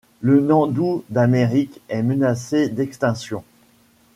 [0.21, 3.43] Le nandou d'Amérique est menacé d'extinction.